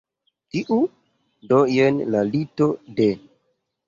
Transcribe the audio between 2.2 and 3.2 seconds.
lito de